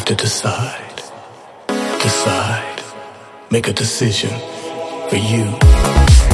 have 0.00 0.06
to 0.06 0.14
decide. 0.14 1.02
Decide. 2.00 2.82
Make 3.50 3.68
a 3.68 3.72
decision 3.74 4.30
for 5.10 5.16
you. 5.16 6.29